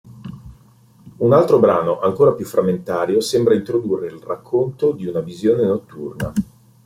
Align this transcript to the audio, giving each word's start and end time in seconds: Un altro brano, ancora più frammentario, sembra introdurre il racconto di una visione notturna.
Un 1.17 1.31
altro 1.31 1.59
brano, 1.59 1.99
ancora 1.99 2.33
più 2.33 2.43
frammentario, 2.43 3.21
sembra 3.21 3.53
introdurre 3.53 4.07
il 4.07 4.17
racconto 4.19 4.93
di 4.93 5.05
una 5.05 5.19
visione 5.19 5.61
notturna. 5.63 6.33